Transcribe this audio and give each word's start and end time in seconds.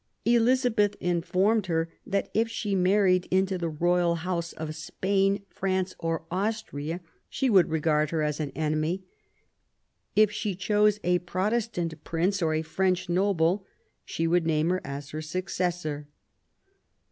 Elizabeth 0.25 0.95
informed 0.99 1.67
her 1.67 1.93
that 2.07 2.31
if 2.33 2.49
she 2.49 2.73
married 2.73 3.27
into 3.29 3.55
the 3.55 3.69
Royal 3.69 4.15
House 4.15 4.51
of 4.53 4.73
Spain, 4.75 5.43
France 5.47 5.95
or 5.99 6.23
Austria, 6.31 7.01
she 7.29 7.51
would 7.51 7.69
regard 7.69 8.09
her 8.09 8.23
as 8.23 8.39
an 8.39 8.49
enemy; 8.55 9.03
if 10.15 10.31
she 10.31 10.55
chose 10.55 10.99
a 11.03 11.19
Protestant 11.19 12.03
prince 12.03 12.41
or 12.41 12.55
a 12.55 12.63
French 12.63 13.09
noble 13.09 13.67
she 14.03 14.25
would 14.25 14.47
name 14.47 14.71
her 14.71 14.81
as 14.83 15.11
her 15.11 15.21
successor. 15.21 16.07